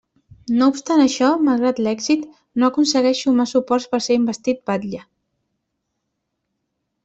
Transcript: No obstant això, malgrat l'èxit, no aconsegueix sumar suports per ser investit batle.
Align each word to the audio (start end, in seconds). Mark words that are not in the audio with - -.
No 0.59 0.69
obstant 0.69 1.03
això, 1.03 1.27
malgrat 1.49 1.81
l'èxit, 1.87 2.23
no 2.63 2.69
aconsegueix 2.71 3.21
sumar 3.27 3.47
suports 3.53 3.87
per 3.95 4.03
ser 4.09 4.19
investit 4.23 4.67
batle. 4.71 5.05